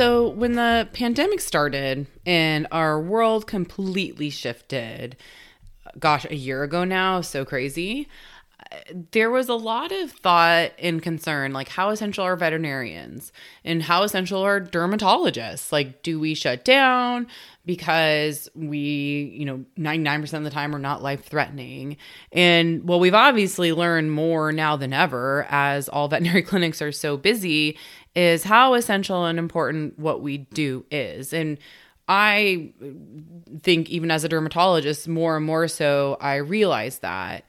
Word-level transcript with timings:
So, 0.00 0.30
when 0.30 0.52
the 0.52 0.88
pandemic 0.94 1.42
started 1.42 2.06
and 2.24 2.66
our 2.72 2.98
world 2.98 3.46
completely 3.46 4.30
shifted, 4.30 5.14
gosh, 5.98 6.24
a 6.24 6.34
year 6.34 6.62
ago 6.62 6.84
now, 6.84 7.20
so 7.20 7.44
crazy, 7.44 8.08
there 9.12 9.30
was 9.30 9.48
a 9.48 9.54
lot 9.54 9.92
of 9.92 10.12
thought 10.12 10.72
and 10.78 11.02
concern 11.02 11.52
like, 11.52 11.68
how 11.68 11.90
essential 11.90 12.24
are 12.24 12.36
veterinarians 12.36 13.32
and 13.64 13.82
how 13.82 14.02
essential 14.02 14.42
are 14.42 14.60
dermatologists? 14.60 15.72
Like, 15.72 16.02
do 16.02 16.20
we 16.20 16.34
shut 16.34 16.64
down 16.64 17.26
because 17.66 18.48
we, 18.54 19.34
you 19.36 19.44
know, 19.44 19.64
99% 19.78 20.32
of 20.34 20.44
the 20.44 20.50
time 20.50 20.74
are 20.74 20.80
not 20.80 21.02
life 21.02 21.24
threatening? 21.24 21.96
And 22.32 22.86
well, 22.88 23.00
we've 23.00 23.14
obviously 23.14 23.72
learned 23.72 24.12
more 24.12 24.52
now 24.52 24.76
than 24.76 24.92
ever 24.92 25.46
as 25.48 25.88
all 25.88 26.08
veterinary 26.10 26.42
clinics 26.42 26.80
are 26.80 26.92
so 26.92 27.16
busy 27.16 27.76
is 28.14 28.44
how 28.44 28.74
essential 28.74 29.24
and 29.24 29.38
important 29.38 29.98
what 29.98 30.22
we 30.22 30.38
do 30.38 30.84
is. 30.90 31.32
And 31.32 31.58
I 32.08 32.72
think, 33.62 33.88
even 33.88 34.10
as 34.10 34.24
a 34.24 34.28
dermatologist, 34.28 35.06
more 35.06 35.36
and 35.36 35.46
more 35.46 35.68
so, 35.68 36.16
I 36.20 36.36
realize 36.36 36.98
that. 36.98 37.44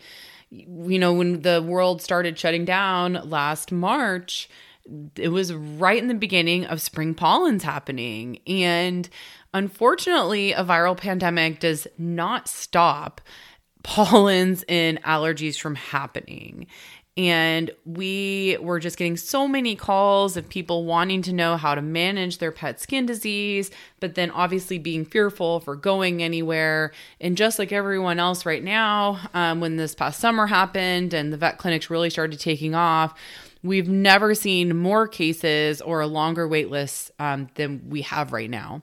You 0.51 0.99
know, 0.99 1.13
when 1.13 1.41
the 1.41 1.61
world 1.61 2.01
started 2.01 2.37
shutting 2.37 2.65
down 2.65 3.13
last 3.29 3.71
March, 3.71 4.49
it 5.15 5.29
was 5.29 5.53
right 5.53 6.01
in 6.01 6.09
the 6.09 6.13
beginning 6.13 6.65
of 6.65 6.81
spring 6.81 7.13
pollens 7.13 7.63
happening. 7.63 8.39
And 8.45 9.09
unfortunately, 9.53 10.51
a 10.51 10.63
viral 10.63 10.97
pandemic 10.97 11.59
does 11.59 11.87
not 11.97 12.47
stop 12.47 13.21
pollens 13.83 14.63
and 14.67 15.01
allergies 15.03 15.59
from 15.59 15.75
happening. 15.75 16.67
And 17.27 17.69
we 17.85 18.57
were 18.61 18.79
just 18.79 18.97
getting 18.97 19.15
so 19.15 19.47
many 19.47 19.75
calls 19.75 20.37
of 20.37 20.49
people 20.49 20.85
wanting 20.85 21.21
to 21.23 21.33
know 21.33 21.55
how 21.55 21.75
to 21.75 21.81
manage 21.81 22.39
their 22.39 22.51
pet 22.51 22.79
skin 22.79 23.05
disease, 23.05 23.69
but 23.99 24.15
then 24.15 24.31
obviously 24.31 24.79
being 24.79 25.05
fearful 25.05 25.59
for 25.59 25.75
going 25.75 26.23
anywhere. 26.23 26.91
And 27.19 27.37
just 27.37 27.59
like 27.59 27.71
everyone 27.71 28.19
else 28.19 28.43
right 28.43 28.63
now, 28.63 29.19
um, 29.35 29.59
when 29.59 29.77
this 29.77 29.93
past 29.93 30.19
summer 30.19 30.47
happened 30.47 31.13
and 31.13 31.31
the 31.31 31.37
vet 31.37 31.59
clinics 31.59 31.91
really 31.91 32.09
started 32.09 32.39
taking 32.39 32.73
off, 32.73 33.13
we've 33.61 33.87
never 33.87 34.33
seen 34.33 34.75
more 34.75 35.07
cases 35.07 35.79
or 35.79 36.01
a 36.01 36.07
longer 36.07 36.47
wait 36.47 36.71
list 36.71 37.11
um, 37.19 37.49
than 37.53 37.87
we 37.87 38.01
have 38.01 38.33
right 38.33 38.49
now. 38.49 38.81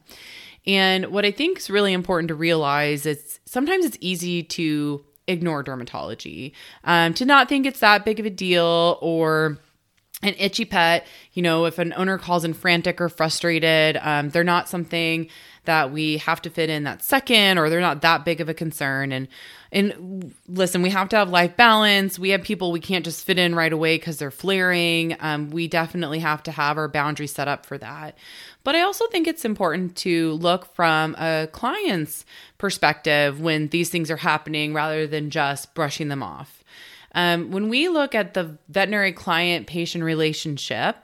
And 0.65 1.07
what 1.07 1.25
I 1.25 1.33
think 1.33 1.59
is 1.59 1.71
really 1.71 1.93
important 1.93 2.29
to 2.29 2.35
realize 2.37 3.05
is 3.05 3.41
sometimes 3.47 3.85
it's 3.85 3.99
easy 4.01 4.45
to 4.45 5.05
ignore 5.29 5.63
dermatology, 5.63 6.53
um, 6.85 7.15
to 7.15 7.25
not 7.25 7.49
think 7.49 7.67
it's 7.67 7.81
that 7.81 8.05
big 8.05 8.19
of 8.19 8.27
a 8.27 8.31
deal 8.31 8.99
or 9.01 9.59
an 10.23 10.35
itchy 10.39 10.65
pet, 10.65 11.07
you 11.33 11.43
know, 11.43 11.65
if 11.67 11.79
an 11.79 11.93
owner 11.97 12.19
calls 12.19 12.45
in 12.45 12.53
frantic 12.53 13.01
or 13.01 13.09
frustrated, 13.09 13.97
um, 14.03 14.31
they're 14.31 14.43
not 14.43 14.69
something 14.69 15.29
that 15.69 15.93
we 15.93 16.17
have 16.17 16.41
to 16.41 16.49
fit 16.51 16.71
in 16.71 16.85
that 16.85 17.03
second 17.03 17.59
or 17.59 17.69
they're 17.69 17.79
not 17.79 18.01
that 18.01 18.25
big 18.25 18.41
of 18.41 18.49
a 18.49 18.55
concern. 18.55 19.13
And 19.13 19.29
and 19.71 20.35
listen, 20.49 20.81
we 20.81 20.89
have 20.89 21.11
to 21.11 21.17
have 21.17 21.29
life 21.29 21.59
balance. 21.59 22.19
We 22.19 22.31
have 22.31 22.43
people 22.43 22.73
we 22.73 22.81
can't 22.81 23.05
just 23.05 23.27
fit 23.27 23.39
in 23.39 23.55
right 23.55 23.73
away 23.73 23.99
because 23.99 24.17
they're 24.17 24.31
flaring. 24.31 25.15
Um, 25.21 25.51
we 25.51 25.69
definitely 25.69 26.21
have 26.21 26.43
to 26.45 26.51
have 26.51 26.79
our 26.79 26.89
boundaries 26.89 27.33
set 27.33 27.49
up 27.49 27.67
for 27.67 27.77
that. 27.77 28.17
But 28.65 28.77
I 28.77 28.81
also 28.81 29.07
think 29.09 29.27
it's 29.27 29.45
important 29.45 29.95
to 29.99 30.33
look 30.33 30.75
from 30.75 31.15
a 31.17 31.49
client's 31.53 32.25
perspective 32.57 33.43
when 33.43 33.69
these 33.69 33.91
things 33.91 34.11
are 34.11 34.17
happening 34.17 34.73
rather 34.73 35.07
than 35.07 35.29
just 35.29 35.75
brushing 35.75 36.09
them 36.09 36.23
off. 36.23 36.65
Um, 37.15 37.51
when 37.51 37.69
we 37.69 37.89
look 37.89 38.15
at 38.15 38.33
the 38.33 38.57
veterinary 38.71 39.13
client 39.13 39.67
patient 39.67 40.03
relationship, 40.03 40.97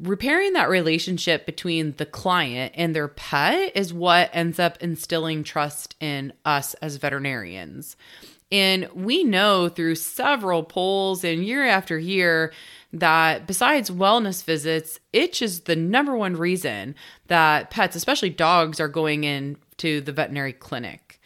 repairing 0.00 0.54
that 0.54 0.68
relationship 0.68 1.46
between 1.46 1.94
the 1.96 2.06
client 2.06 2.72
and 2.76 2.94
their 2.94 3.08
pet 3.08 3.72
is 3.76 3.92
what 3.92 4.30
ends 4.32 4.58
up 4.58 4.76
instilling 4.82 5.44
trust 5.44 5.94
in 6.00 6.32
us 6.44 6.74
as 6.74 6.96
veterinarians. 6.96 7.96
And 8.50 8.88
we 8.94 9.24
know 9.24 9.68
through 9.68 9.96
several 9.96 10.62
polls 10.62 11.24
and 11.24 11.44
year 11.44 11.64
after 11.64 11.98
year 11.98 12.52
that 12.92 13.46
besides 13.46 13.90
wellness 13.90 14.44
visits, 14.44 15.00
itch 15.12 15.42
is 15.42 15.60
the 15.60 15.74
number 15.74 16.16
one 16.16 16.36
reason 16.36 16.94
that 17.26 17.70
pets, 17.70 17.96
especially 17.96 18.30
dogs, 18.30 18.78
are 18.78 18.88
going 18.88 19.24
in 19.24 19.56
to 19.78 20.00
the 20.00 20.12
veterinary 20.12 20.52
clinic. 20.52 21.20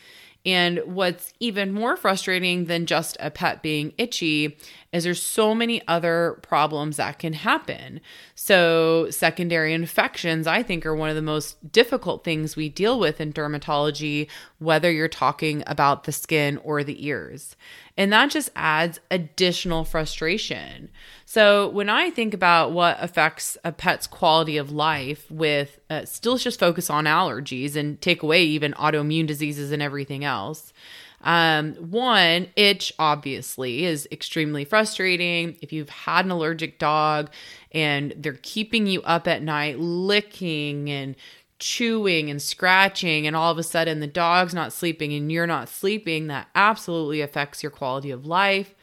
And 0.47 0.81
what's 0.87 1.35
even 1.41 1.73
more 1.73 1.97
frustrating 1.97 2.65
than 2.65 2.87
just 2.87 3.19
a 3.21 3.31
pet 3.31 3.63
being 3.63 3.93
itchy 3.99 4.57
is 4.93 5.05
there's 5.05 5.23
so 5.23 5.55
many 5.55 5.87
other 5.87 6.39
problems 6.43 6.97
that 6.97 7.19
can 7.19 7.35
happen. 7.35 8.01
So, 8.35 9.11
secondary 9.11 9.75
infections, 9.75 10.47
I 10.47 10.63
think, 10.63 10.87
are 10.87 10.97
one 10.97 11.11
of 11.11 11.17
the 11.17 11.23
most 11.23 11.73
difficult 11.73 12.25
things 12.25 12.57
we 12.57 12.71
deal 12.71 12.99
with 12.99 13.21
in 13.21 13.35
dermatology, 13.35 14.29
whether 14.59 14.91
you're 14.91 15.07
talking 15.09 15.63
about 15.67 16.05
the 16.05 16.13
skin 16.13 16.57
or 16.59 16.83
the 16.83 17.07
ears. 17.07 17.55
And 17.99 18.13
that 18.13 18.31
just 18.31 18.49
adds 18.57 19.01
additional 19.11 19.85
frustration. 19.85 20.89
So, 21.27 21.69
when 21.69 21.91
I 21.91 22.11
think 22.11 22.33
about 22.33 22.73
what 22.73 22.97
affects 22.99 23.59
a 23.65 23.73
pet's 23.73 24.07
quality 24.07 24.57
of 24.57 24.73
life 24.73 25.31
with 25.31 25.81
uh, 25.91 26.07
still 26.07 26.39
just 26.39 26.59
focus 26.59 26.89
on 26.89 27.05
allergies 27.05 27.77
and 27.77 28.01
take 28.01 28.23
away 28.23 28.43
even 28.45 28.73
autoimmune 28.73 29.27
diseases 29.27 29.71
and 29.71 29.83
everything 29.83 30.25
else. 30.25 30.73
Um, 31.21 31.75
one, 31.75 32.49
itch 32.55 32.93
obviously 32.99 33.85
is 33.85 34.07
extremely 34.13 34.65
frustrating. 34.65 35.57
If 35.61 35.73
you've 35.73 35.89
had 35.89 36.25
an 36.25 36.31
allergic 36.31 36.79
dog 36.79 37.31
and 37.73 38.15
they're 38.17 38.39
keeping 38.43 38.87
you 38.87 39.03
up 39.03 39.27
at 39.27 39.43
night, 39.43 39.79
licking 39.79 40.89
and 40.91 41.17
chewing 41.59 42.31
and 42.31 42.41
scratching, 42.41 43.27
and 43.27 43.35
all 43.35 43.51
of 43.51 43.59
a 43.59 43.65
sudden 43.65 43.99
the 44.01 44.07
dog's 44.07 44.55
not 44.55 44.73
sleeping 44.73 45.13
and 45.13 45.31
you're 45.31 45.47
not 45.47 45.69
sleeping, 45.69 46.29
that 46.29 46.49
absolutely 46.55 47.21
affects 47.21 47.63
your 47.63 47.71
quality 47.71 48.11
of 48.11 48.25
life. 48.25 48.75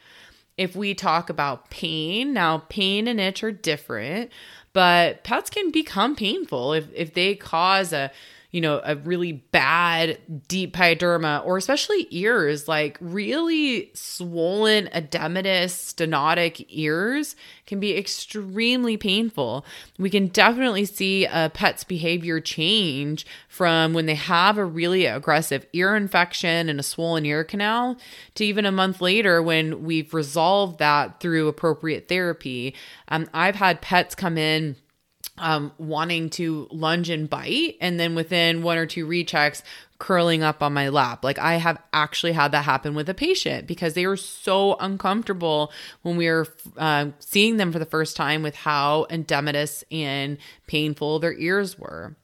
If 0.58 0.76
we 0.76 0.94
talk 0.94 1.30
about 1.30 1.70
pain, 1.70 2.32
now 2.32 2.64
pain 2.68 3.08
and 3.08 3.20
itch 3.20 3.42
are 3.44 3.52
different, 3.52 4.30
but 4.72 5.24
pets 5.24 5.48
can 5.48 5.70
become 5.70 6.16
painful 6.16 6.74
if, 6.74 6.86
if 6.94 7.14
they 7.14 7.34
cause 7.34 7.92
a 7.94 8.10
you 8.50 8.60
know, 8.60 8.80
a 8.84 8.96
really 8.96 9.32
bad 9.32 10.18
deep 10.48 10.74
pyoderma 10.74 11.44
or 11.44 11.56
especially 11.56 12.06
ears, 12.10 12.68
like 12.68 12.96
really 13.00 13.90
swollen 13.94 14.86
edematous 14.94 15.72
stenotic 15.94 16.64
ears 16.68 17.36
can 17.66 17.80
be 17.80 17.96
extremely 17.96 18.96
painful. 18.96 19.64
We 19.98 20.10
can 20.10 20.28
definitely 20.28 20.84
see 20.84 21.26
a 21.26 21.50
pet's 21.52 21.84
behavior 21.84 22.40
change 22.40 23.26
from 23.48 23.92
when 23.92 24.06
they 24.06 24.14
have 24.14 24.58
a 24.58 24.64
really 24.64 25.06
aggressive 25.06 25.66
ear 25.72 25.96
infection 25.96 26.68
and 26.68 26.78
a 26.78 26.84
swollen 26.84 27.26
ear 27.26 27.44
canal 27.44 27.96
to 28.36 28.44
even 28.44 28.64
a 28.64 28.72
month 28.72 29.00
later 29.00 29.42
when 29.42 29.84
we've 29.84 30.14
resolved 30.14 30.78
that 30.78 31.20
through 31.20 31.48
appropriate 31.48 32.08
therapy. 32.08 32.74
Um, 33.08 33.28
I've 33.34 33.56
had 33.56 33.80
pets 33.80 34.14
come 34.14 34.38
in 34.38 34.76
um, 35.38 35.72
wanting 35.78 36.30
to 36.30 36.68
lunge 36.70 37.10
and 37.10 37.28
bite, 37.28 37.76
and 37.80 37.98
then 38.00 38.14
within 38.14 38.62
one 38.62 38.78
or 38.78 38.86
two 38.86 39.06
rechecks, 39.06 39.62
curling 39.98 40.42
up 40.42 40.62
on 40.62 40.72
my 40.72 40.88
lap. 40.88 41.24
Like 41.24 41.38
I 41.38 41.54
have 41.54 41.80
actually 41.92 42.32
had 42.32 42.52
that 42.52 42.64
happen 42.64 42.94
with 42.94 43.08
a 43.08 43.14
patient 43.14 43.66
because 43.66 43.94
they 43.94 44.06
were 44.06 44.16
so 44.16 44.76
uncomfortable 44.76 45.72
when 46.02 46.16
we 46.16 46.28
were 46.28 46.46
uh, 46.76 47.06
seeing 47.18 47.56
them 47.56 47.72
for 47.72 47.78
the 47.78 47.86
first 47.86 48.16
time 48.16 48.42
with 48.42 48.54
how 48.54 49.06
edematous 49.10 49.84
and 49.90 50.38
painful 50.66 51.18
their 51.18 51.34
ears 51.34 51.78
were. 51.78 52.14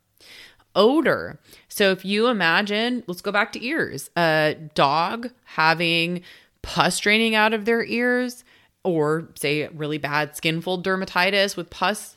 Odor. 0.75 1.39
So 1.69 1.91
if 1.91 2.05
you 2.05 2.29
imagine, 2.29 3.05
let's 3.07 3.21
go 3.21 3.33
back 3.33 3.53
to 3.53 3.65
ears. 3.65 4.11
A 4.17 4.57
dog 4.75 5.31
having 5.45 6.23
pus 6.63 6.99
draining 6.99 7.35
out 7.35 7.53
of 7.53 7.65
their 7.65 7.85
ears, 7.85 8.45
or 8.85 9.29
say 9.35 9.69
really 9.69 9.99
bad 9.99 10.37
skin 10.37 10.61
fold 10.61 10.85
dermatitis 10.85 11.57
with 11.57 11.71
pus 11.71 12.17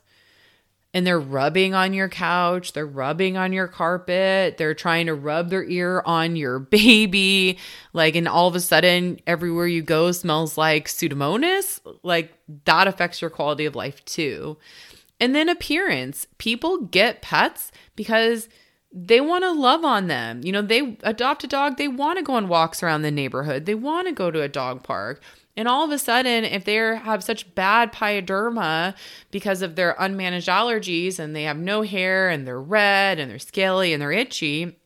and 0.96 1.06
they're 1.06 1.20
rubbing 1.20 1.74
on 1.74 1.94
your 1.94 2.08
couch, 2.08 2.72
they're 2.72 2.86
rubbing 2.86 3.36
on 3.36 3.52
your 3.52 3.68
carpet, 3.68 4.56
they're 4.58 4.74
trying 4.74 5.08
to 5.08 5.14
rub 5.14 5.50
their 5.50 5.66
ear 5.66 6.02
on 6.06 6.38
your 6.38 6.58
baby, 6.60 7.58
like, 7.92 8.16
and 8.16 8.30
all 8.30 8.48
of 8.48 8.56
a 8.56 8.62
sudden, 8.62 9.20
everywhere 9.28 9.68
you 9.68 9.82
go 9.82 10.14
smells 10.14 10.58
like 10.58 10.88
Pseudomonas, 10.88 11.82
like, 12.02 12.34
that 12.64 12.88
affects 12.88 13.22
your 13.22 13.30
quality 13.30 13.66
of 13.66 13.76
life 13.76 14.04
too. 14.06 14.58
And 15.20 15.36
then 15.36 15.50
appearance 15.50 16.28
people 16.38 16.78
get 16.78 17.22
pets 17.22 17.74
because 17.98 18.48
they 18.96 19.20
want 19.20 19.44
to 19.44 19.52
love 19.52 19.84
on 19.84 20.08
them. 20.08 20.40
You 20.44 20.54
know, 20.54 20.62
they 20.62 20.98
adopt 21.04 21.44
a 21.44 21.48
dog, 21.48 21.76
they 21.78 21.90
want 21.90 22.18
to 22.18 22.24
go 22.24 22.34
on 22.34 22.48
walks 22.48 22.82
around 22.82 23.02
the 23.02 23.12
neighborhood, 23.12 23.66
they 23.66 23.76
want 23.76 24.08
to 24.08 24.14
go 24.14 24.32
to 24.32 24.42
a 24.42 24.48
dog 24.48 24.84
park. 24.84 25.22
And 25.58 25.68
all 25.68 25.86
of 25.86 25.92
a 25.92 26.00
sudden, 26.00 26.44
if 26.44 26.66
they 26.66 26.76
have 26.76 27.24
such 27.24 27.54
bad 27.56 27.94
pyoderma 27.94 28.94
because 29.32 29.62
of 29.62 29.76
their 29.76 29.94
unmanaged 29.96 30.50
allergies 30.50 31.20
and 31.20 31.36
they 31.36 31.44
have 31.44 31.58
no 31.58 31.82
hair 31.82 32.30
and 32.30 32.46
they're 32.46 32.60
red 32.60 33.20
and 33.20 33.32
they're 33.32 33.40
scaly 33.40 33.94
and 33.94 34.02
they're 34.02 34.12
itchy, 34.12 34.78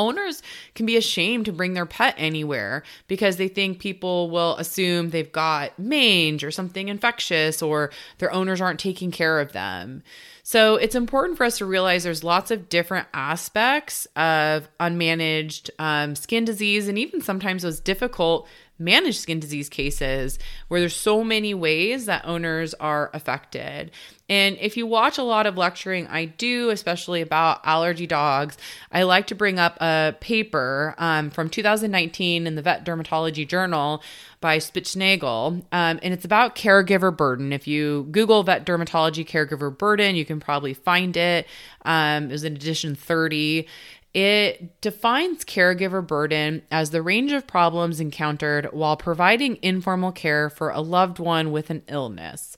owners 0.00 0.42
can 0.74 0.86
be 0.86 0.96
ashamed 0.96 1.44
to 1.44 1.52
bring 1.52 1.74
their 1.74 1.86
pet 1.86 2.14
anywhere 2.16 2.82
because 3.06 3.36
they 3.36 3.48
think 3.48 3.78
people 3.78 4.30
will 4.30 4.56
assume 4.56 5.10
they've 5.10 5.30
got 5.30 5.78
mange 5.78 6.42
or 6.42 6.50
something 6.50 6.88
infectious 6.88 7.62
or 7.62 7.90
their 8.18 8.32
owners 8.32 8.60
aren't 8.60 8.80
taking 8.80 9.10
care 9.10 9.38
of 9.40 9.52
them. 9.52 10.02
So 10.42 10.76
it's 10.76 10.94
important 10.94 11.36
for 11.36 11.44
us 11.44 11.58
to 11.58 11.66
realize 11.66 12.02
there's 12.02 12.24
lots 12.24 12.50
of 12.50 12.68
different 12.68 13.06
aspects 13.14 14.06
of 14.16 14.68
unmanaged 14.80 15.70
um, 15.78 16.16
skin 16.16 16.44
disease 16.44 16.88
and 16.88 16.98
even 16.98 17.20
sometimes 17.20 17.62
those 17.62 17.78
difficult 17.78 18.48
managed 18.80 19.20
skin 19.20 19.38
disease 19.38 19.68
cases 19.68 20.38
where 20.68 20.80
there's 20.80 20.96
so 20.96 21.22
many 21.22 21.54
ways 21.54 22.06
that 22.06 22.24
owners 22.24 22.74
are 22.74 23.10
affected. 23.12 23.90
And 24.28 24.56
if 24.60 24.76
you 24.76 24.86
watch 24.86 25.18
a 25.18 25.24
lot 25.24 25.46
of 25.46 25.56
lecturing 25.56 26.06
I 26.06 26.24
do, 26.24 26.70
especially 26.70 27.20
about 27.20 27.60
allergy 27.64 28.06
dogs, 28.06 28.56
I 28.92 29.02
like 29.02 29.26
to 29.28 29.34
bring 29.34 29.58
up 29.58 29.76
a 29.80 30.14
paper 30.20 30.94
um, 30.98 31.30
from 31.30 31.50
2019 31.50 32.46
in 32.46 32.54
the 32.54 32.62
Vet 32.62 32.84
Dermatology 32.84 33.46
Journal 33.46 34.02
by 34.40 34.56
Spitznagel, 34.56 35.62
um, 35.72 36.00
and 36.02 36.14
it's 36.14 36.24
about 36.24 36.56
caregiver 36.56 37.14
burden. 37.14 37.52
If 37.52 37.68
you 37.68 38.08
Google 38.10 38.42
vet 38.42 38.64
dermatology 38.64 39.26
caregiver 39.26 39.76
burden, 39.76 40.16
you 40.16 40.24
can 40.24 40.40
probably 40.40 40.72
find 40.72 41.14
it. 41.16 41.46
Um, 41.84 42.24
it 42.24 42.32
was 42.32 42.44
in 42.44 42.56
edition 42.56 42.94
30. 42.94 43.66
It 44.12 44.80
defines 44.80 45.44
caregiver 45.44 46.04
burden 46.04 46.62
as 46.70 46.90
the 46.90 47.02
range 47.02 47.30
of 47.30 47.46
problems 47.46 48.00
encountered 48.00 48.66
while 48.72 48.96
providing 48.96 49.58
informal 49.62 50.10
care 50.10 50.50
for 50.50 50.70
a 50.70 50.80
loved 50.80 51.20
one 51.20 51.52
with 51.52 51.70
an 51.70 51.82
illness. 51.86 52.56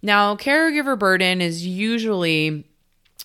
Now, 0.00 0.34
caregiver 0.36 0.98
burden 0.98 1.42
is 1.42 1.66
usually 1.66 2.64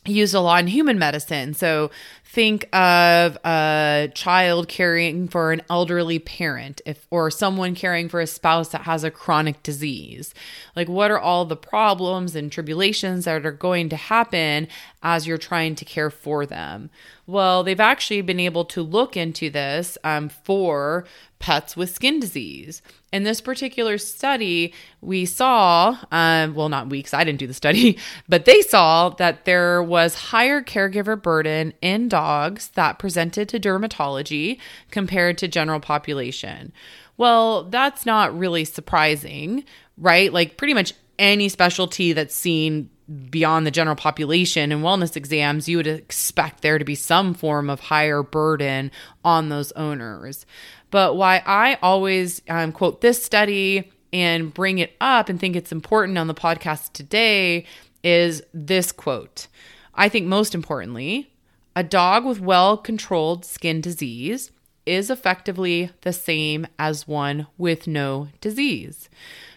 used 0.05 0.33
a 0.33 0.41
lot 0.41 0.61
in 0.61 0.67
human 0.67 0.99
medicine. 0.99 1.53
So 1.53 1.91
think 2.31 2.63
of 2.75 3.39
a 3.43 4.11
child 4.13 4.67
caring 4.67 5.27
for 5.27 5.51
an 5.51 5.63
elderly 5.67 6.19
parent 6.19 6.79
if 6.85 7.07
or 7.09 7.31
someone 7.31 7.73
caring 7.73 8.07
for 8.07 8.21
a 8.21 8.27
spouse 8.27 8.69
that 8.69 8.81
has 8.81 9.03
a 9.03 9.09
chronic 9.09 9.63
disease. 9.63 10.35
Like 10.75 10.87
what 10.87 11.09
are 11.09 11.17
all 11.17 11.45
the 11.45 11.55
problems 11.55 12.35
and 12.35 12.51
tribulations 12.51 13.25
that 13.25 13.43
are 13.47 13.51
going 13.51 13.89
to 13.89 13.95
happen 13.95 14.67
as 15.01 15.25
you're 15.25 15.39
trying 15.39 15.73
to 15.73 15.85
care 15.85 16.11
for 16.11 16.45
them? 16.45 16.91
Well 17.25 17.63
they've 17.63 17.79
actually 17.79 18.21
been 18.21 18.39
able 18.39 18.65
to 18.65 18.83
look 18.83 19.17
into 19.17 19.49
this 19.49 19.97
um, 20.03 20.29
for 20.29 21.05
pets 21.39 21.75
with 21.75 21.89
skin 21.95 22.19
disease. 22.19 22.81
In 23.11 23.23
this 23.23 23.41
particular 23.41 23.97
study, 23.97 24.73
we 25.01 25.25
saw, 25.25 25.97
um, 26.11 26.53
well, 26.53 26.69
not 26.69 26.89
weeks, 26.89 27.13
I 27.13 27.23
didn't 27.23 27.39
do 27.39 27.47
the 27.47 27.53
study, 27.53 27.97
but 28.29 28.45
they 28.45 28.61
saw 28.61 29.09
that 29.09 29.45
there 29.45 29.81
was 29.81 30.13
higher 30.15 30.61
caregiver 30.61 31.19
burden 31.19 31.73
in 31.81 32.09
dogs 32.19 32.69
that 32.69 32.99
presented 32.99 33.47
to 33.49 33.59
dermatology 33.59 34.59
compared 34.91 35.37
to 35.37 35.47
general 35.47 35.79
population. 35.79 36.73
Well, 37.17 37.63
that's 37.63 38.05
not 38.05 38.37
really 38.37 38.65
surprising, 38.65 39.63
right? 39.97 40.31
Like, 40.33 40.57
pretty 40.57 40.73
much 40.73 40.93
any 41.17 41.49
specialty 41.49 42.13
that's 42.13 42.35
seen 42.35 42.89
beyond 43.29 43.65
the 43.65 43.71
general 43.71 43.95
population 43.95 44.71
and 44.71 44.83
wellness 44.83 45.15
exams, 45.15 45.67
you 45.67 45.77
would 45.77 45.87
expect 45.87 46.61
there 46.61 46.77
to 46.77 46.85
be 46.85 46.95
some 46.95 47.33
form 47.33 47.69
of 47.69 47.79
higher 47.79 48.21
burden 48.21 48.91
on 49.23 49.49
those 49.49 49.71
owners. 49.73 50.45
But 50.91 51.15
why 51.15 51.41
I 51.45 51.77
always 51.81 52.41
um, 52.49 52.71
quote 52.71 53.01
this 53.01 53.23
study 53.23 53.91
and 54.13 54.53
bring 54.53 54.79
it 54.79 54.93
up 55.01 55.29
and 55.29 55.39
think 55.39 55.55
it's 55.55 55.71
important 55.71 56.17
on 56.17 56.27
the 56.27 56.33
podcast 56.33 56.93
today 56.93 57.65
is 58.03 58.41
this 58.53 58.91
quote. 58.91 59.47
I 59.95 60.07
think 60.09 60.27
most 60.27 60.55
importantly, 60.55 61.31
a 61.75 61.83
dog 61.83 62.25
with 62.25 62.39
well 62.39 62.77
controlled 62.77 63.45
skin 63.45 63.81
disease 63.81 64.51
is 64.85 65.09
effectively 65.09 65.91
the 66.01 66.13
same 66.13 66.65
as 66.77 67.07
one 67.07 67.47
with 67.57 67.87
no 67.87 68.29
disease. 68.41 69.09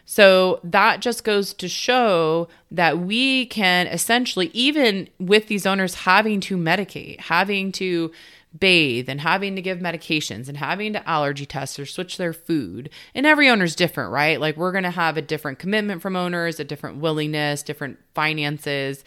So 0.04 0.60
that 0.62 1.00
just 1.00 1.24
goes 1.24 1.54
to 1.54 1.68
show 1.68 2.48
that 2.70 2.98
we 2.98 3.46
can 3.46 3.86
essentially, 3.86 4.50
even 4.52 5.08
with 5.18 5.46
these 5.46 5.64
owners 5.64 5.94
having 5.94 6.40
to 6.40 6.56
medicate, 6.56 7.20
having 7.20 7.72
to 7.72 8.12
bathe 8.58 9.08
and 9.08 9.20
having 9.20 9.56
to 9.56 9.62
give 9.62 9.78
medications 9.78 10.48
and 10.48 10.58
having 10.58 10.92
to 10.92 11.08
allergy 11.08 11.46
test 11.46 11.78
or 11.78 11.86
switch 11.86 12.18
their 12.18 12.32
food. 12.32 12.90
And 13.14 13.24
every 13.24 13.48
owner's 13.48 13.74
different, 13.74 14.12
right? 14.12 14.38
Like 14.40 14.56
we're 14.56 14.72
going 14.72 14.84
to 14.84 14.90
have 14.90 15.16
a 15.16 15.22
different 15.22 15.58
commitment 15.58 16.02
from 16.02 16.16
owners, 16.16 16.60
a 16.60 16.64
different 16.64 16.98
willingness, 16.98 17.62
different 17.62 17.98
finances. 18.14 19.04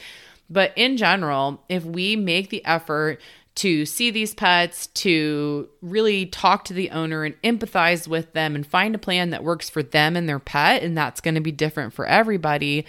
But 0.50 0.74
in 0.76 0.98
general, 0.98 1.64
if 1.70 1.84
we 1.84 2.16
make 2.16 2.50
the 2.50 2.64
effort 2.66 3.20
to 3.56 3.86
see 3.86 4.12
these 4.12 4.34
pets, 4.34 4.88
to 4.88 5.70
really 5.82 6.26
talk 6.26 6.66
to 6.66 6.74
the 6.74 6.92
owner 6.92 7.24
and 7.24 7.42
empathize 7.42 8.08
with 8.08 8.34
them 8.34 8.54
and 8.54 8.68
find 8.68 8.94
a 8.94 9.00
plan 9.00 9.30
that 9.30 9.44
works 9.44 9.70
for 9.70 9.82
them 9.82 10.16
and 10.16 10.28
their 10.28 10.40
pet, 10.40 10.84
and 10.84 10.98
that's 10.98 11.22
going 11.22 11.36
to 11.36 11.42
be 11.42 11.54
different 11.54 11.94
for 11.94 12.06
everybody, 12.06 12.86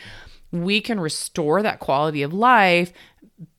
we 0.51 0.81
can 0.81 0.99
restore 0.99 1.63
that 1.63 1.79
quality 1.79 2.23
of 2.23 2.33
life 2.33 2.93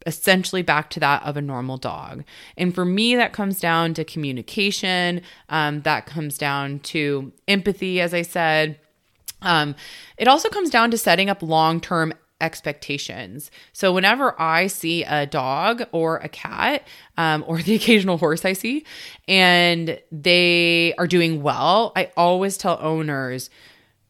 essentially 0.06 0.62
back 0.62 0.90
to 0.90 1.00
that 1.00 1.22
of 1.24 1.38
a 1.38 1.42
normal 1.42 1.78
dog. 1.78 2.24
And 2.58 2.74
for 2.74 2.86
me, 2.86 3.16
that 3.16 3.34
comes 3.34 3.60
down 3.60 3.94
to 3.96 4.04
communication, 4.04 5.22
um, 5.50 5.82
that 5.82 6.06
comes 6.06 6.38
down 6.38 6.80
to 6.80 7.32
empathy, 7.48 8.02
as 8.02 8.14
I 8.14 8.22
said. 8.22 8.80
Um, 9.42 9.76
it 10.18 10.28
also 10.28 10.50
comes 10.50 10.70
down 10.70 10.90
to 10.92 10.98
setting 10.98 11.30
up 11.30 11.44
long 11.44 11.80
term 11.80 12.14
expectations. 12.39 13.50
So 13.74 13.92
whenever 13.92 14.39
I 14.39 14.68
see 14.68 15.04
a 15.04 15.25
dog 15.25 15.84
or 15.92 16.18
a 16.18 16.30
cat 16.30 16.86
um, 17.18 17.44
or 17.48 17.62
the 17.62 17.75
occasional 17.75 18.18
horse 18.18 18.45
I 18.45 18.54
see 18.54 18.86
and 19.28 20.00
they 20.12 20.94
are 20.98 21.07
doing 21.07 21.42
well, 21.42 21.92
I 21.95 22.12
always 22.16 22.57
tell 22.57 22.78
owners, 22.81 23.50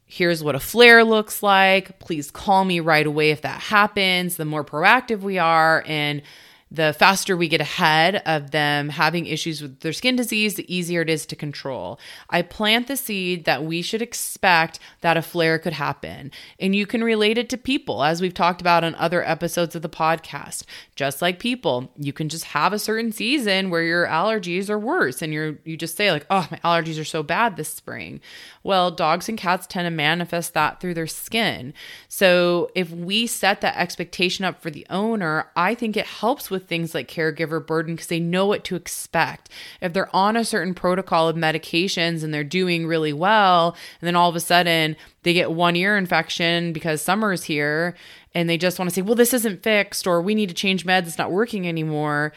here's 0.05 0.43
what 0.43 0.55
a 0.55 0.59
flare 0.59 1.03
looks 1.03 1.41
like. 1.43 1.99
Please 1.99 2.31
call 2.31 2.65
me 2.65 2.79
right 2.79 3.05
away 3.05 3.31
if 3.31 3.41
that 3.41 3.61
happens. 3.61 4.37
The 4.37 4.45
more 4.45 4.63
proactive 4.63 5.21
we 5.21 5.37
are 5.37 5.83
and 5.85 6.21
the 6.69 6.93
faster 6.93 7.37
we 7.37 7.47
get 7.47 7.61
ahead 7.61 8.21
of 8.25 8.51
them 8.51 8.89
having 8.89 9.25
issues 9.25 9.61
with 9.61 9.79
their 9.79 9.93
skin 9.93 10.15
disease, 10.15 10.55
the 10.55 10.73
easier 10.73 11.01
it 11.01 11.09
is 11.09 11.25
to 11.27 11.35
control. 11.35 11.99
I 12.29 12.41
plant 12.41 12.87
the 12.87 12.97
seed 12.97 13.45
that 13.45 13.63
we 13.63 13.81
should 13.81 14.01
expect 14.01 14.79
that 15.01 15.15
a 15.15 15.21
flare 15.21 15.59
could 15.59 15.73
happen. 15.73 16.31
And 16.59 16.75
you 16.75 16.85
can 16.85 17.03
relate 17.03 17.37
it 17.37 17.49
to 17.49 17.57
people, 17.57 18.03
as 18.03 18.21
we've 18.21 18.33
talked 18.33 18.59
about 18.59 18.83
on 18.83 18.95
other 18.95 19.23
episodes 19.23 19.75
of 19.75 19.81
the 19.81 19.89
podcast. 19.89 20.63
Just 20.95 21.21
like 21.21 21.39
people, 21.39 21.91
you 21.97 22.11
can 22.11 22.27
just 22.27 22.45
have 22.45 22.73
a 22.73 22.79
certain 22.79 23.11
season 23.11 23.69
where 23.69 23.83
your 23.83 24.05
allergies 24.07 24.69
are 24.69 24.79
worse 24.79 25.21
and 25.21 25.33
you're 25.33 25.57
you 25.63 25.77
just 25.77 25.95
say 25.95 26.11
like, 26.11 26.25
"Oh, 26.29 26.47
my 26.51 26.57
allergies 26.59 26.99
are 26.99 27.05
so 27.05 27.23
bad 27.23 27.55
this 27.55 27.69
spring." 27.69 28.19
Well, 28.63 28.91
dogs 28.91 29.29
and 29.29 29.37
cats 29.37 29.65
tend 29.67 29.85
to 29.85 29.91
manifest 29.91 30.53
that 30.53 30.81
through 30.81 30.95
their 30.95 31.07
skin. 31.07 31.73
So, 32.09 32.69
if 32.75 32.91
we 32.91 33.25
set 33.27 33.61
that 33.61 33.77
expectation 33.77 34.43
up 34.43 34.61
for 34.61 34.69
the 34.69 34.85
owner, 34.89 35.49
I 35.55 35.73
think 35.73 35.95
it 35.95 36.05
helps 36.05 36.49
with 36.49 36.56
with 36.57 36.67
things 36.67 36.95
like 36.95 37.07
caregiver 37.07 37.65
burden 37.65 37.95
because 37.95 38.07
they 38.07 38.19
know 38.19 38.45
what 38.45 38.63
to 38.65 38.75
expect. 38.75 39.49
If 39.81 39.93
they're 39.93 40.13
on 40.15 40.35
a 40.35 40.43
certain 40.43 40.73
protocol 40.73 41.29
of 41.29 41.35
medications 41.35 42.23
and 42.23 42.33
they're 42.33 42.43
doing 42.43 42.87
really 42.87 43.13
well, 43.13 43.75
and 44.01 44.07
then 44.07 44.15
all 44.15 44.29
of 44.29 44.35
a 44.35 44.39
sudden 44.39 44.95
they 45.23 45.33
get 45.33 45.51
one 45.51 45.75
ear 45.75 45.97
infection 45.97 46.73
because 46.73 47.01
summer's 47.01 47.43
here 47.43 47.95
and 48.33 48.49
they 48.49 48.57
just 48.57 48.79
want 48.79 48.89
to 48.89 48.95
say, 48.95 49.01
well, 49.01 49.15
this 49.15 49.33
isn't 49.33 49.63
fixed 49.63 50.07
or 50.07 50.21
we 50.21 50.35
need 50.35 50.49
to 50.49 50.55
change 50.55 50.85
meds, 50.85 51.07
it's 51.07 51.17
not 51.17 51.31
working 51.31 51.67
anymore 51.67 52.33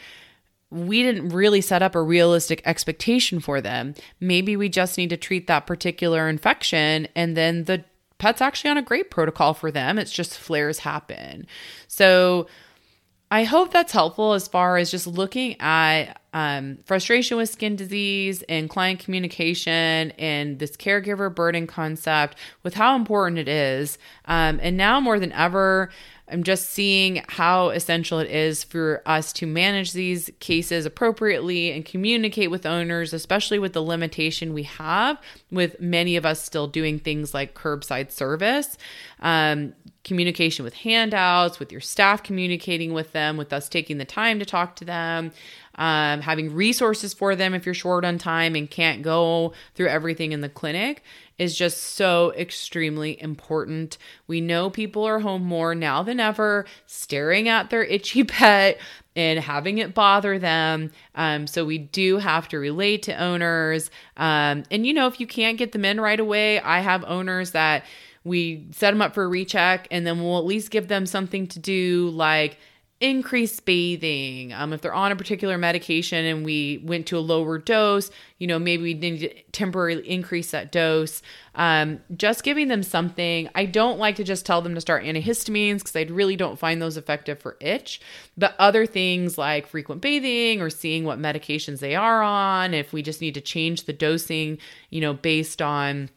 we 0.73 1.03
didn't 1.03 1.29
really 1.29 1.59
set 1.59 1.81
up 1.81 1.95
a 1.95 2.01
realistic 2.01 2.61
expectation 2.63 3.41
for 3.41 3.59
them. 3.59 3.93
Maybe 4.21 4.55
we 4.55 4.69
just 4.69 4.97
need 4.97 5.09
to 5.09 5.17
treat 5.17 5.47
that 5.47 5.67
particular 5.67 6.29
infection 6.29 7.09
and 7.13 7.35
then 7.35 7.65
the 7.65 7.83
pet's 8.21 8.39
actually 8.41 8.69
on 8.69 8.77
a 8.77 8.83
great 8.83 9.09
protocol 9.09 9.53
for 9.53 9.71
them. 9.71 9.97
It's 9.97 10.11
just 10.11 10.37
flares 10.37 10.79
happen. 10.79 11.47
So 11.87 12.47
I 13.31 13.45
hope 13.45 13.71
that's 13.71 13.93
helpful 13.93 14.33
as 14.33 14.47
far 14.49 14.75
as 14.77 14.91
just 14.91 15.07
looking 15.07 15.55
at 15.61 16.20
um, 16.33 16.79
frustration 16.85 17.37
with 17.37 17.49
skin 17.49 17.75
disease 17.75 18.43
and 18.43 18.69
client 18.69 18.99
communication 18.99 20.11
and 20.11 20.59
this 20.59 20.77
caregiver 20.77 21.33
burden 21.33 21.67
concept 21.67 22.37
with 22.63 22.73
how 22.73 22.95
important 22.95 23.37
it 23.37 23.47
is. 23.47 23.97
Um, 24.25 24.59
and 24.61 24.77
now 24.77 24.99
more 24.99 25.19
than 25.19 25.31
ever, 25.33 25.89
I'm 26.31 26.43
just 26.43 26.69
seeing 26.69 27.23
how 27.27 27.69
essential 27.69 28.19
it 28.19 28.31
is 28.31 28.63
for 28.63 29.01
us 29.05 29.33
to 29.33 29.45
manage 29.45 29.91
these 29.91 30.29
cases 30.39 30.85
appropriately 30.85 31.71
and 31.71 31.83
communicate 31.83 32.49
with 32.49 32.65
owners, 32.65 33.11
especially 33.11 33.59
with 33.59 33.73
the 33.73 33.83
limitation 33.83 34.53
we 34.53 34.63
have 34.63 35.19
with 35.51 35.81
many 35.81 36.15
of 36.15 36.25
us 36.25 36.41
still 36.41 36.67
doing 36.67 36.99
things 36.99 37.33
like 37.33 37.53
curbside 37.53 38.11
service. 38.11 38.77
Um, 39.19 39.73
communication 40.03 40.65
with 40.65 40.73
handouts, 40.73 41.59
with 41.59 41.71
your 41.71 41.81
staff 41.81 42.23
communicating 42.23 42.93
with 42.93 43.11
them, 43.11 43.37
with 43.37 43.53
us 43.53 43.69
taking 43.69 43.97
the 43.97 44.05
time 44.05 44.39
to 44.39 44.45
talk 44.45 44.75
to 44.77 44.85
them, 44.85 45.31
um, 45.75 46.21
having 46.21 46.53
resources 46.53 47.13
for 47.13 47.35
them 47.35 47.53
if 47.53 47.65
you're 47.65 47.75
short 47.75 48.05
on 48.05 48.17
time 48.17 48.55
and 48.55 48.69
can't 48.69 49.01
go 49.01 49.53
through 49.75 49.87
everything 49.87 50.31
in 50.31 50.41
the 50.41 50.49
clinic 50.49 51.03
is 51.37 51.57
just 51.57 51.81
so 51.81 52.33
extremely 52.37 53.19
important. 53.19 53.97
We 54.27 54.41
know 54.41 54.69
people 54.69 55.05
are 55.05 55.19
home 55.19 55.43
more 55.43 55.73
now 55.73 56.03
than 56.03 56.19
ever, 56.19 56.65
staring 56.85 57.49
at 57.49 57.71
their 57.71 57.83
itchy 57.83 58.23
pet 58.25 58.79
and 59.15 59.39
having 59.39 59.79
it 59.79 59.93
bother 59.93 60.37
them. 60.37 60.91
Um, 61.15 61.47
so 61.47 61.65
we 61.65 61.79
do 61.79 62.17
have 62.17 62.47
to 62.49 62.59
relate 62.59 63.03
to 63.03 63.15
owners. 63.15 63.89
Um, 64.17 64.63
and, 64.69 64.85
you 64.85 64.93
know, 64.93 65.07
if 65.07 65.19
you 65.19 65.25
can't 65.25 65.57
get 65.57 65.71
them 65.71 65.83
in 65.83 65.99
right 65.99 66.19
away, 66.19 66.59
I 66.59 66.81
have 66.81 67.03
owners 67.05 67.51
that 67.51 67.85
we 68.23 68.67
set 68.71 68.91
them 68.91 69.01
up 69.01 69.15
for 69.15 69.23
a 69.23 69.27
recheck 69.27 69.87
and 69.89 70.05
then 70.05 70.21
we'll 70.21 70.37
at 70.37 70.45
least 70.45 70.69
give 70.69 70.87
them 70.87 71.05
something 71.05 71.47
to 71.47 71.59
do 71.59 72.09
like 72.09 72.59
increase 73.01 73.59
bathing. 73.59 74.53
Um, 74.53 74.71
if 74.71 74.81
they're 74.81 74.93
on 74.93 75.11
a 75.11 75.15
particular 75.15 75.57
medication 75.57 76.23
and 76.23 76.45
we 76.45 76.81
went 76.85 77.07
to 77.07 77.17
a 77.17 77.19
lower 77.19 77.57
dose, 77.57 78.11
you 78.37 78.47
know, 78.47 78.59
maybe 78.59 78.83
we 78.83 78.93
need 78.93 79.19
to 79.19 79.33
temporarily 79.51 80.07
increase 80.07 80.51
that 80.51 80.71
dose. 80.71 81.21
Um, 81.55 81.99
just 82.15 82.43
giving 82.43 82.67
them 82.67 82.83
something. 82.83 83.49
I 83.55 83.65
don't 83.65 83.99
like 83.99 84.15
to 84.17 84.23
just 84.23 84.45
tell 84.45 84.61
them 84.61 84.75
to 84.75 84.81
start 84.81 85.03
antihistamines 85.03 85.79
because 85.79 85.95
I 85.95 86.03
really 86.03 86.35
don't 86.35 86.59
find 86.59 86.81
those 86.81 86.95
effective 86.95 87.39
for 87.39 87.57
itch. 87.59 87.99
But 88.37 88.55
other 88.59 88.85
things 88.85 89.37
like 89.37 89.67
frequent 89.67 90.01
bathing 90.01 90.61
or 90.61 90.69
seeing 90.69 91.03
what 91.03 91.19
medications 91.19 91.79
they 91.79 91.95
are 91.95 92.21
on, 92.21 92.73
if 92.73 92.93
we 92.93 93.01
just 93.01 93.19
need 93.19 93.33
to 93.33 93.41
change 93.41 93.85
the 93.85 93.93
dosing, 93.93 94.59
you 94.91 95.01
know, 95.01 95.13
based 95.13 95.61
on 95.61 96.09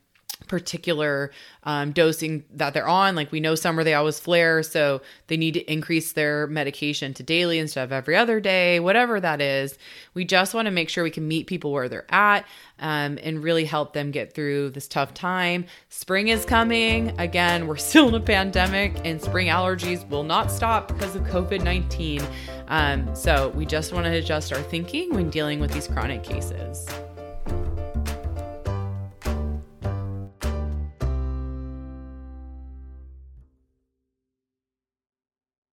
particular 0.46 1.30
um, 1.64 1.92
dosing 1.92 2.44
that 2.54 2.74
they're 2.74 2.88
on. 2.88 3.14
Like 3.14 3.32
we 3.32 3.40
know 3.40 3.54
summer 3.54 3.84
they 3.84 3.94
always 3.94 4.20
flare, 4.20 4.62
so 4.62 5.02
they 5.26 5.36
need 5.36 5.54
to 5.54 5.72
increase 5.72 6.12
their 6.12 6.46
medication 6.46 7.14
to 7.14 7.22
daily 7.22 7.58
instead 7.58 7.84
of 7.84 7.92
every 7.92 8.16
other 8.16 8.40
day, 8.40 8.80
whatever 8.80 9.20
that 9.20 9.40
is. 9.40 9.78
We 10.14 10.24
just 10.24 10.54
want 10.54 10.66
to 10.66 10.70
make 10.70 10.88
sure 10.88 11.04
we 11.04 11.10
can 11.10 11.26
meet 11.26 11.46
people 11.46 11.72
where 11.72 11.88
they're 11.88 12.12
at 12.12 12.46
um, 12.78 13.18
and 13.22 13.42
really 13.42 13.64
help 13.64 13.92
them 13.92 14.10
get 14.10 14.34
through 14.34 14.70
this 14.70 14.88
tough 14.88 15.14
time. 15.14 15.66
Spring 15.88 16.28
is 16.28 16.44
coming. 16.44 17.18
Again, 17.18 17.66
we're 17.66 17.76
still 17.84 18.08
in 18.08 18.14
a 18.14 18.20
pandemic, 18.20 18.94
and 19.04 19.20
spring 19.20 19.48
allergies 19.48 20.08
will 20.08 20.24
not 20.24 20.50
stop 20.50 20.88
because 20.88 21.16
of 21.16 21.22
COVID 21.24 21.62
19. 21.62 22.22
Um, 22.68 23.14
so 23.14 23.50
we 23.50 23.66
just 23.66 23.92
want 23.92 24.06
to 24.06 24.12
adjust 24.12 24.52
our 24.52 24.62
thinking 24.62 25.14
when 25.14 25.30
dealing 25.30 25.60
with 25.60 25.72
these 25.72 25.86
chronic 25.86 26.22
cases. 26.22 26.88